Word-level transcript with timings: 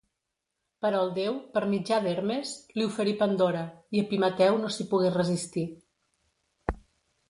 Però 0.85 1.01
el 1.07 1.11
déu, 1.17 1.37
per 1.57 1.63
mitjà 1.73 1.99
d'Hermes, 2.07 2.55
li 2.81 2.87
oferí 2.89 3.15
Pandora, 3.23 3.63
i 4.01 4.05
Epimeteu 4.07 4.61
no 4.67 4.77
s'hi 4.77 4.91
pogué 4.97 5.17
resistir. 5.23 5.71